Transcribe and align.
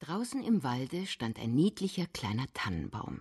Draußen 0.00 0.42
im 0.42 0.62
Walde 0.64 1.06
stand 1.06 1.38
ein 1.38 1.54
niedlicher 1.54 2.06
kleiner 2.06 2.46
Tannenbaum. 2.54 3.20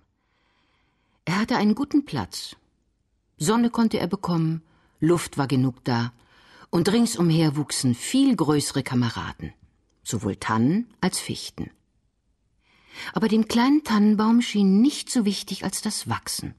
Er 1.26 1.38
hatte 1.38 1.58
einen 1.58 1.76
guten 1.76 2.06
Platz. 2.06 2.56
Sonne 3.38 3.70
konnte 3.70 4.00
er 4.00 4.08
bekommen, 4.08 4.62
Luft 5.02 5.38
war 5.38 5.48
genug 5.48 5.84
da, 5.84 6.14
und 6.70 6.90
ringsumher 6.90 7.58
wuchsen 7.58 7.96
viel 7.96 8.34
größere 8.34 8.82
Kameraden, 8.82 9.54
sowohl 10.04 10.38
Tannen 10.38 10.88
als 11.02 11.20
Fichten. 11.20 11.70
Aber 13.12 13.28
dem 13.28 13.50
kleinen 13.50 13.84
Tannenbaum 13.84 14.42
schien 14.42 14.80
nicht 14.80 15.10
so 15.10 15.26
wichtig 15.26 15.66
als 15.66 15.82
das 15.82 16.08
Wachsen. 16.08 16.56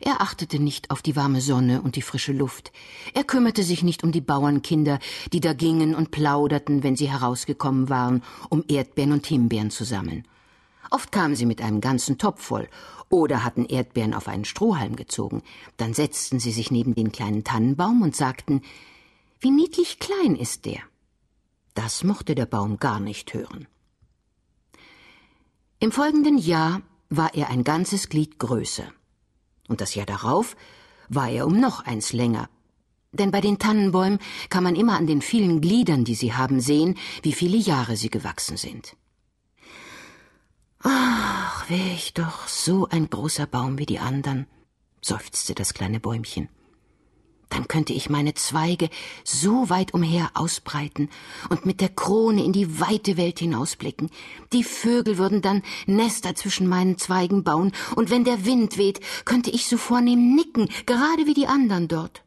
Er 0.00 0.20
achtete 0.20 0.58
nicht 0.58 0.90
auf 0.90 1.02
die 1.02 1.16
warme 1.16 1.40
Sonne 1.40 1.82
und 1.82 1.96
die 1.96 2.02
frische 2.02 2.32
Luft. 2.32 2.72
Er 3.14 3.24
kümmerte 3.24 3.62
sich 3.62 3.82
nicht 3.82 4.04
um 4.04 4.12
die 4.12 4.20
Bauernkinder, 4.20 4.98
die 5.32 5.40
da 5.40 5.52
gingen 5.52 5.94
und 5.94 6.10
plauderten, 6.10 6.82
wenn 6.82 6.96
sie 6.96 7.10
herausgekommen 7.10 7.88
waren, 7.88 8.22
um 8.48 8.64
Erdbeeren 8.68 9.12
und 9.12 9.26
Himbeeren 9.26 9.70
zu 9.70 9.84
sammeln. 9.84 10.26
Oft 10.90 11.12
kamen 11.12 11.36
sie 11.36 11.46
mit 11.46 11.60
einem 11.60 11.80
ganzen 11.80 12.18
Topf 12.18 12.42
voll 12.42 12.68
oder 13.10 13.44
hatten 13.44 13.64
Erdbeeren 13.64 14.14
auf 14.14 14.28
einen 14.28 14.44
Strohhalm 14.44 14.96
gezogen. 14.96 15.42
Dann 15.76 15.94
setzten 15.94 16.40
sie 16.40 16.52
sich 16.52 16.70
neben 16.70 16.94
den 16.94 17.12
kleinen 17.12 17.44
Tannenbaum 17.44 18.02
und 18.02 18.16
sagten, 18.16 18.62
wie 19.40 19.50
niedlich 19.50 19.98
klein 19.98 20.34
ist 20.34 20.64
der. 20.64 20.80
Das 21.74 22.04
mochte 22.04 22.34
der 22.34 22.46
Baum 22.46 22.78
gar 22.78 23.00
nicht 23.00 23.34
hören. 23.34 23.68
Im 25.78 25.92
folgenden 25.92 26.38
Jahr 26.38 26.82
war 27.08 27.34
er 27.34 27.50
ein 27.50 27.64
ganzes 27.64 28.08
Glied 28.08 28.38
größer 28.38 28.92
und 29.68 29.80
das 29.80 29.94
Jahr 29.94 30.06
darauf 30.06 30.56
war 31.08 31.28
er 31.28 31.46
um 31.46 31.60
noch 31.60 31.84
eins 31.84 32.12
länger. 32.12 32.48
Denn 33.12 33.30
bei 33.30 33.40
den 33.40 33.58
Tannenbäumen 33.58 34.18
kann 34.50 34.64
man 34.64 34.74
immer 34.74 34.98
an 34.98 35.06
den 35.06 35.22
vielen 35.22 35.60
Gliedern, 35.60 36.04
die 36.04 36.14
sie 36.14 36.34
haben, 36.34 36.60
sehen, 36.60 36.98
wie 37.22 37.32
viele 37.32 37.56
Jahre 37.56 37.96
sie 37.96 38.10
gewachsen 38.10 38.56
sind. 38.56 38.96
Ach, 40.80 41.68
wäre 41.70 41.94
ich 41.94 42.12
doch 42.14 42.48
so 42.48 42.88
ein 42.88 43.08
großer 43.08 43.46
Baum 43.46 43.78
wie 43.78 43.86
die 43.86 43.98
anderen, 43.98 44.46
seufzte 45.00 45.54
das 45.54 45.72
kleine 45.72 46.00
Bäumchen 46.00 46.48
dann 47.48 47.68
könnte 47.68 47.92
ich 47.92 48.10
meine 48.10 48.34
Zweige 48.34 48.90
so 49.24 49.70
weit 49.70 49.94
umher 49.94 50.30
ausbreiten 50.34 51.08
und 51.48 51.66
mit 51.66 51.80
der 51.80 51.88
Krone 51.88 52.44
in 52.44 52.52
die 52.52 52.80
weite 52.80 53.16
Welt 53.16 53.38
hinausblicken. 53.38 54.10
Die 54.52 54.64
Vögel 54.64 55.18
würden 55.18 55.42
dann 55.42 55.62
Nester 55.86 56.34
zwischen 56.34 56.68
meinen 56.68 56.98
Zweigen 56.98 57.44
bauen, 57.44 57.72
und 57.96 58.10
wenn 58.10 58.24
der 58.24 58.44
Wind 58.44 58.78
weht, 58.78 59.00
könnte 59.24 59.50
ich 59.50 59.66
so 59.66 59.76
vornehm 59.76 60.34
nicken, 60.34 60.68
gerade 60.86 61.26
wie 61.26 61.34
die 61.34 61.46
anderen 61.46 61.88
dort. 61.88 62.22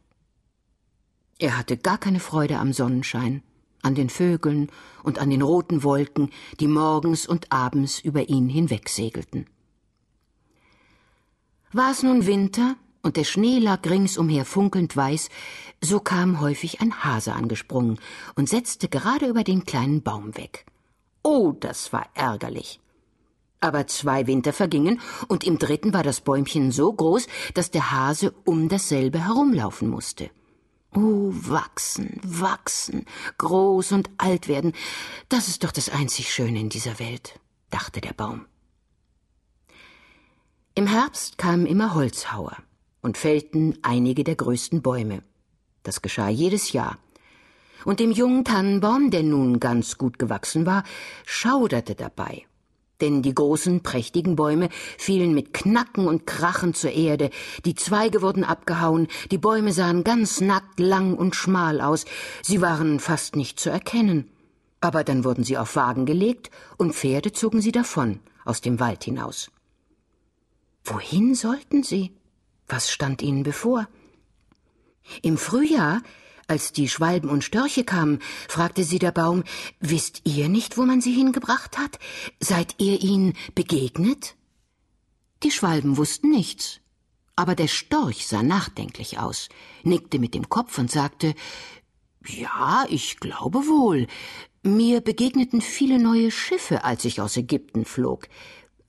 Er 1.38 1.58
hatte 1.58 1.76
gar 1.76 1.98
keine 1.98 2.20
Freude 2.20 2.58
am 2.58 2.72
Sonnenschein, 2.72 3.42
an 3.82 3.94
den 3.94 4.10
Vögeln 4.10 4.70
und 5.02 5.18
an 5.18 5.30
den 5.30 5.42
roten 5.42 5.82
Wolken, 5.82 6.30
die 6.60 6.68
morgens 6.68 7.26
und 7.26 7.50
abends 7.50 7.98
über 7.98 8.28
ihn 8.28 8.48
hinwegsegelten. 8.48 9.46
War 11.72 11.90
es 11.90 12.02
nun 12.02 12.26
Winter, 12.26 12.76
und 13.02 13.16
der 13.16 13.24
Schnee 13.24 13.58
lag 13.58 13.84
ringsumher 13.84 14.44
funkelnd 14.44 14.96
weiß, 14.96 15.28
so 15.80 16.00
kam 16.00 16.40
häufig 16.40 16.80
ein 16.80 17.04
Hase 17.04 17.32
angesprungen 17.32 17.98
und 18.36 18.48
setzte 18.48 18.88
gerade 18.88 19.26
über 19.26 19.44
den 19.44 19.64
kleinen 19.64 20.02
Baum 20.02 20.36
weg. 20.36 20.64
Oh, 21.22 21.52
das 21.52 21.92
war 21.92 22.06
ärgerlich. 22.14 22.80
Aber 23.60 23.86
zwei 23.86 24.26
Winter 24.26 24.52
vergingen, 24.52 25.00
und 25.28 25.44
im 25.44 25.58
dritten 25.58 25.92
war 25.92 26.02
das 26.02 26.20
Bäumchen 26.20 26.72
so 26.72 26.92
groß, 26.92 27.26
dass 27.54 27.70
der 27.70 27.92
Hase 27.92 28.34
um 28.44 28.68
dasselbe 28.68 29.24
herumlaufen 29.24 29.88
musste. 29.88 30.30
Oh, 30.94 31.30
wachsen, 31.32 32.20
wachsen, 32.22 33.06
groß 33.38 33.92
und 33.92 34.10
alt 34.18 34.48
werden, 34.48 34.72
das 35.28 35.48
ist 35.48 35.64
doch 35.64 35.72
das 35.72 35.88
einzig 35.88 36.32
Schöne 36.32 36.60
in 36.60 36.68
dieser 36.68 36.98
Welt, 36.98 37.40
dachte 37.70 38.00
der 38.00 38.12
Baum. 38.12 38.46
Im 40.74 40.86
Herbst 40.86 41.38
kamen 41.38 41.66
immer 41.66 41.94
Holzhauer 41.94 42.56
und 43.02 43.18
fällten 43.18 43.78
einige 43.82 44.24
der 44.24 44.36
größten 44.36 44.80
Bäume. 44.80 45.22
Das 45.82 46.00
geschah 46.00 46.28
jedes 46.28 46.72
Jahr. 46.72 46.98
Und 47.84 47.98
dem 47.98 48.12
jungen 48.12 48.44
Tannenbaum, 48.44 49.10
der 49.10 49.24
nun 49.24 49.58
ganz 49.58 49.98
gut 49.98 50.18
gewachsen 50.18 50.64
war, 50.66 50.84
schauderte 51.26 51.96
dabei. 51.96 52.46
Denn 53.00 53.20
die 53.20 53.34
großen, 53.34 53.82
prächtigen 53.82 54.36
Bäume 54.36 54.68
fielen 54.96 55.34
mit 55.34 55.52
Knacken 55.52 56.06
und 56.06 56.24
Krachen 56.24 56.72
zur 56.72 56.92
Erde, 56.92 57.30
die 57.64 57.74
Zweige 57.74 58.22
wurden 58.22 58.44
abgehauen, 58.44 59.08
die 59.32 59.38
Bäume 59.38 59.72
sahen 59.72 60.04
ganz 60.04 60.40
nackt, 60.40 60.78
lang 60.78 61.16
und 61.16 61.34
schmal 61.34 61.80
aus, 61.80 62.04
sie 62.42 62.60
waren 62.60 63.00
fast 63.00 63.34
nicht 63.34 63.58
zu 63.58 63.70
erkennen. 63.70 64.30
Aber 64.80 65.02
dann 65.02 65.24
wurden 65.24 65.42
sie 65.42 65.58
auf 65.58 65.74
Wagen 65.74 66.06
gelegt, 66.06 66.52
und 66.78 66.94
Pferde 66.94 67.32
zogen 67.32 67.60
sie 67.60 67.72
davon, 67.72 68.20
aus 68.44 68.60
dem 68.60 68.78
Wald 68.78 69.02
hinaus. 69.02 69.50
Wohin 70.84 71.34
sollten 71.34 71.82
sie? 71.82 72.12
Was 72.68 72.90
stand 72.90 73.22
ihnen 73.22 73.42
bevor? 73.42 73.88
Im 75.22 75.36
Frühjahr, 75.36 76.02
als 76.46 76.72
die 76.72 76.88
Schwalben 76.88 77.30
und 77.30 77.44
Störche 77.44 77.84
kamen, 77.84 78.20
fragte 78.48 78.84
sie 78.84 78.98
der 78.98 79.12
Baum, 79.12 79.44
wisst 79.80 80.22
ihr 80.24 80.48
nicht, 80.48 80.76
wo 80.76 80.82
man 80.82 81.00
sie 81.00 81.12
hingebracht 81.12 81.78
hat? 81.78 81.98
Seid 82.40 82.74
ihr 82.78 83.00
ihnen 83.00 83.34
begegnet? 83.54 84.36
Die 85.42 85.50
Schwalben 85.50 85.96
wussten 85.96 86.30
nichts. 86.30 86.80
Aber 87.34 87.54
der 87.54 87.68
Storch 87.68 88.26
sah 88.26 88.42
nachdenklich 88.42 89.18
aus, 89.18 89.48
nickte 89.82 90.18
mit 90.18 90.34
dem 90.34 90.48
Kopf 90.48 90.78
und 90.78 90.90
sagte, 90.90 91.34
ja, 92.26 92.84
ich 92.88 93.18
glaube 93.18 93.66
wohl. 93.66 94.06
Mir 94.62 95.00
begegneten 95.00 95.60
viele 95.60 95.98
neue 95.98 96.30
Schiffe, 96.30 96.84
als 96.84 97.04
ich 97.04 97.20
aus 97.20 97.36
Ägypten 97.36 97.84
flog. 97.84 98.28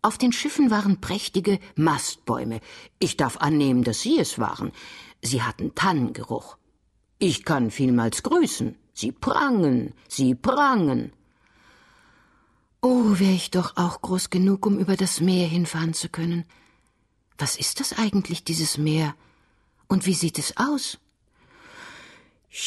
Auf 0.04 0.20
den 0.20 0.34
Schiffen 0.34 0.70
waren 0.70 1.02
prächtige 1.02 1.60
Mastbäume. 1.76 2.60
Ich 3.00 3.18
darf 3.18 3.38
annehmen, 3.38 3.84
dass 3.84 4.02
Sie 4.02 4.20
es 4.20 4.38
waren. 4.38 4.72
Sie 5.22 5.42
hatten 5.42 5.74
Tannengeruch. 5.74 6.58
Ich 7.20 7.46
kann 7.46 7.72
vielmals 7.72 8.22
grüßen. 8.22 8.76
Sie 8.94 9.12
prangen, 9.12 9.94
sie 10.08 10.36
prangen. 10.36 11.14
Oh, 12.82 13.18
wäre 13.18 13.32
ich 13.32 13.50
doch 13.50 13.78
auch 13.78 14.02
groß 14.02 14.30
genug, 14.30 14.66
um 14.66 14.78
über 14.78 14.98
das 14.98 15.22
Meer 15.22 15.48
hinfahren 15.48 15.94
zu 15.94 16.10
können. 16.10 16.44
Was 17.38 17.56
ist 17.56 17.80
das 17.80 17.94
eigentlich, 17.94 18.44
dieses 18.44 18.78
Meer? 18.78 19.16
Und 19.88 20.06
wie 20.06 20.14
sieht 20.14 20.38
es 20.38 20.58
aus? 20.58 21.00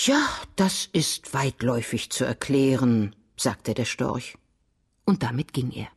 Ja, 0.06 0.26
das 0.56 0.88
ist 0.92 1.32
weitläufig 1.32 2.10
zu 2.10 2.24
erklären, 2.24 3.14
sagte 3.36 3.74
der 3.74 3.84
Storch. 3.84 4.36
Und 5.04 5.22
damit 5.22 5.52
ging 5.52 5.70
er. 5.70 5.88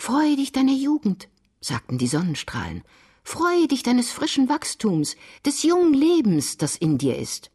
Freue 0.00 0.34
dich 0.34 0.50
deiner 0.50 0.72
Jugend, 0.72 1.28
sagten 1.60 1.98
die 1.98 2.06
Sonnenstrahlen. 2.06 2.84
Freue 3.22 3.68
dich 3.68 3.82
deines 3.82 4.10
frischen 4.10 4.48
Wachstums, 4.48 5.14
des 5.44 5.62
jungen 5.62 5.92
Lebens, 5.92 6.56
das 6.56 6.74
in 6.74 6.96
dir 6.96 7.18
ist. 7.18 7.50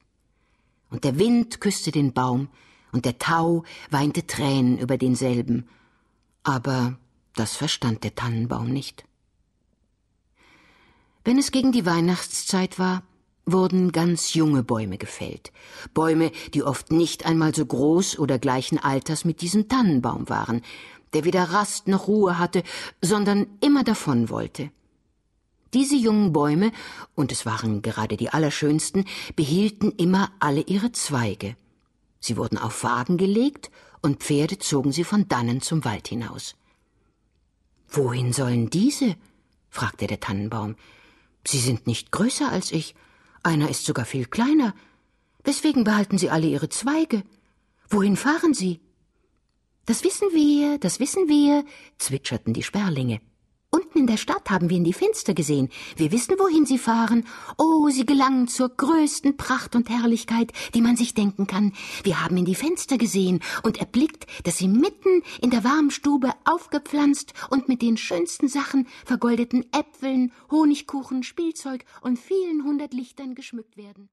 Und 0.92 1.06
der 1.06 1.18
Wind 1.18 1.60
küsste 1.60 1.90
den 1.90 2.14
Baum, 2.14 2.50
und 2.92 3.06
der 3.06 3.18
Tau 3.18 3.64
weinte 3.90 4.28
Tränen 4.28 4.78
über 4.78 5.00
denselben. 5.00 5.68
Aber 6.44 7.00
das 7.34 7.56
verstand 7.56 8.04
der 8.04 8.14
Tannenbaum 8.14 8.70
nicht. 8.70 9.06
Wenn 11.24 11.40
es 11.40 11.50
gegen 11.50 11.72
die 11.72 11.88
Weihnachtszeit 11.88 12.78
war, 12.78 13.02
wurden 13.46 13.92
ganz 13.92 14.34
junge 14.34 14.64
Bäume 14.64 14.98
gefällt, 14.98 15.52
Bäume, 15.94 16.32
die 16.54 16.64
oft 16.64 16.92
nicht 16.92 17.26
einmal 17.26 17.54
so 17.54 17.66
groß 17.66 18.20
oder 18.20 18.40
gleichen 18.40 18.80
Alters 18.80 19.26
mit 19.26 19.42
diesem 19.42 19.68
Tannenbaum 19.68 20.30
waren, 20.30 20.62
der 21.14 21.26
weder 21.26 21.44
Rast 21.44 21.88
noch 21.88 22.08
Ruhe 22.08 22.40
hatte, 22.40 22.64
sondern 23.02 23.48
immer 23.62 23.84
davon 23.84 24.30
wollte. 24.30 24.72
Diese 25.74 25.96
jungen 25.96 26.32
Bäume, 26.32 26.72
und 27.16 27.32
es 27.32 27.46
waren 27.46 27.82
gerade 27.82 28.18
die 28.18 28.30
allerschönsten, 28.30 29.06
behielten 29.36 29.92
immer 29.92 30.32
alle 30.40 30.62
ihre 30.62 30.92
Zweige. 30.92 31.56
Sie 32.20 32.38
wurden 32.38 32.58
auf 32.58 32.84
Wagen 32.84 33.18
gelegt, 33.18 33.72
und 34.02 34.22
Pferde 34.24 34.60
zogen 34.60 34.92
sie 34.92 35.04
von 35.04 35.28
dannen 35.28 35.62
zum 35.62 35.84
Wald 35.84 36.08
hinaus. 36.08 36.56
Wohin 37.90 38.34
sollen 38.34 38.70
diese? 38.70 39.16
fragte 39.70 40.08
der 40.08 40.20
Tannenbaum. 40.20 40.76
Sie 41.46 41.60
sind 41.60 41.88
nicht 41.88 42.12
größer 42.12 42.50
als 42.50 42.72
ich, 42.72 42.96
einer 43.46 43.70
ist 43.70 43.86
sogar 43.86 44.06
viel 44.06 44.26
kleiner. 44.26 44.74
Weswegen 45.44 45.84
behalten 45.84 46.18
Sie 46.18 46.30
alle 46.30 46.48
Ihre 46.48 46.70
Zweige? 46.70 47.24
Wohin 47.90 48.18
fahren 48.18 48.54
Sie? 48.54 48.82
Das 49.86 50.04
wissen 50.04 50.30
wir, 50.34 50.80
das 50.80 51.00
wissen 51.00 51.28
wir, 51.28 51.64
zwitscherten 51.98 52.54
die 52.54 52.64
Sperlinge. 52.64 53.22
Unten 53.76 54.00
in 54.00 54.08
der 54.08 54.16
Stadt 54.16 54.50
haben 54.50 54.70
wir 54.70 54.78
in 54.78 54.86
die 54.86 54.94
Fenster 54.94 55.34
gesehen. 55.34 55.68
Wir 55.98 56.14
wissen, 56.14 56.36
wohin 56.40 56.66
sie 56.66 56.78
fahren. 56.78 57.26
Oh, 57.58 57.90
sie 57.90 58.06
gelangen 58.06 58.48
zur 58.48 58.70
größten 58.70 59.36
Pracht 59.36 59.76
und 59.76 59.90
Herrlichkeit, 59.90 60.54
die 60.74 60.80
man 60.80 60.96
sich 60.96 61.14
denken 61.14 61.46
kann. 61.46 61.74
Wir 62.04 62.24
haben 62.24 62.38
in 62.38 62.46
die 62.46 62.56
Fenster 62.56 62.98
gesehen 62.98 63.42
und 63.64 63.78
erblickt, 63.78 64.28
dass 64.46 64.60
sie 64.60 64.70
mitten 64.70 65.24
in 65.42 65.50
der 65.50 65.66
warmen 65.66 65.92
Stube 65.92 66.32
aufgepflanzt 66.46 67.34
und 67.50 67.68
mit 67.68 67.82
den 67.82 67.98
schönsten 67.98 68.48
Sachen, 68.48 68.88
vergoldeten 69.06 69.66
Äpfeln, 69.74 70.32
Honigkuchen, 70.50 71.24
Spielzeug 71.24 71.84
und 72.00 72.18
vielen 72.18 72.64
hundert 72.64 72.94
Lichtern 72.94 73.36
geschmückt 73.36 73.76
werden. 73.76 74.08